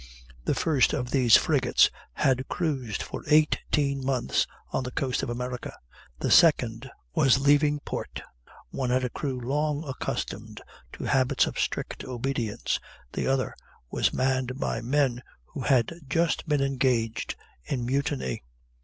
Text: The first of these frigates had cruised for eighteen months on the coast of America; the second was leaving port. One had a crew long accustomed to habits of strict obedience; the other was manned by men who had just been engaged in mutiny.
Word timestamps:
The 0.45 0.55
first 0.55 0.93
of 0.93 1.11
these 1.11 1.37
frigates 1.37 1.91
had 2.13 2.47
cruised 2.47 3.03
for 3.03 3.23
eighteen 3.27 4.03
months 4.03 4.47
on 4.71 4.83
the 4.83 4.89
coast 4.89 5.21
of 5.21 5.29
America; 5.29 5.77
the 6.17 6.31
second 6.31 6.89
was 7.13 7.37
leaving 7.37 7.79
port. 7.81 8.23
One 8.71 8.89
had 8.89 9.03
a 9.03 9.11
crew 9.11 9.39
long 9.39 9.83
accustomed 9.87 10.59
to 10.93 11.03
habits 11.03 11.45
of 11.45 11.59
strict 11.59 12.03
obedience; 12.03 12.79
the 13.13 13.27
other 13.27 13.53
was 13.91 14.11
manned 14.11 14.57
by 14.59 14.81
men 14.81 15.21
who 15.45 15.61
had 15.61 15.93
just 16.09 16.47
been 16.49 16.61
engaged 16.61 17.35
in 17.65 17.85
mutiny. 17.85 18.41